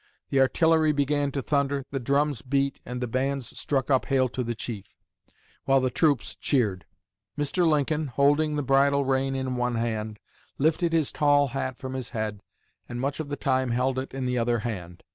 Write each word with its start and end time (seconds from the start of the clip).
The 0.31 0.39
artillery 0.41 0.93
began 0.93 1.31
to 1.33 1.43
thunder, 1.43 1.85
the 1.91 1.99
drums 1.99 2.41
beat, 2.41 2.79
and 2.87 3.01
the 3.01 3.07
bands 3.07 3.55
struck 3.55 3.91
up 3.91 4.05
'Hail 4.05 4.29
to 4.29 4.43
the 4.43 4.55
Chief,' 4.55 4.95
while 5.65 5.79
the 5.79 5.91
troops 5.91 6.35
cheered. 6.35 6.85
Mr. 7.37 7.67
Lincoln, 7.67 8.07
holding 8.07 8.55
the 8.55 8.63
bridle 8.63 9.05
rein 9.05 9.35
in 9.35 9.57
one 9.57 9.75
hand, 9.75 10.17
lifted 10.57 10.91
his 10.91 11.11
tall 11.11 11.49
hat 11.49 11.77
from 11.77 11.93
his 11.93 12.09
head, 12.17 12.41
and 12.89 12.99
much 12.99 13.19
of 13.19 13.29
the 13.29 13.35
time 13.37 13.69
held 13.69 13.99
it 13.99 14.11
in 14.11 14.25
the 14.25 14.39
other 14.39 14.57
hand. 14.65 15.03